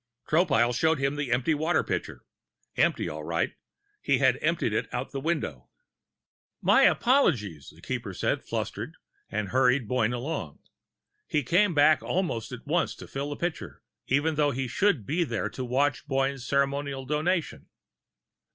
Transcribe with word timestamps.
Tropile 0.27 0.73
showed 0.73 0.97
him 0.97 1.15
the 1.15 1.31
empty 1.31 1.53
water 1.53 1.83
pitcher 1.83 2.25
empty, 2.75 3.07
all 3.07 3.23
right; 3.23 3.53
he 4.01 4.17
had 4.17 4.39
emptied 4.41 4.73
it 4.73 4.91
out 4.91 5.11
the 5.11 5.19
window. 5.19 5.69
"My 6.59 6.81
apologies," 6.85 7.71
the 7.75 7.83
Keeper 7.83 8.11
said, 8.15 8.43
flustered, 8.43 8.95
and 9.29 9.49
hurried 9.49 9.87
Boyne 9.87 10.11
along. 10.11 10.57
He 11.27 11.43
came 11.43 11.75
back 11.75 12.01
almost 12.01 12.51
at 12.51 12.65
once 12.65 12.95
to 12.95 13.07
fill 13.07 13.29
the 13.29 13.35
pitcher, 13.35 13.83
even 14.07 14.33
though 14.33 14.49
he 14.49 14.67
should 14.67 15.05
be 15.05 15.23
there 15.23 15.51
to 15.51 15.63
watch 15.63 16.07
Boyne's 16.07 16.47
ceremonial 16.47 17.05
Donation. 17.05 17.67